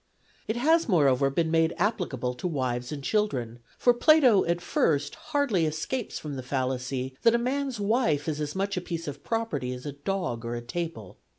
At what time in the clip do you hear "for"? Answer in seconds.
3.77-3.93